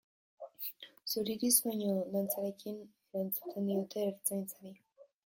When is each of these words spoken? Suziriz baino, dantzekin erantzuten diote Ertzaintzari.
Suziriz 1.11 1.51
baino, 1.65 1.91
dantzekin 2.15 2.79
erantzuten 2.87 3.71
diote 3.73 4.07
Ertzaintzari. 4.07 4.73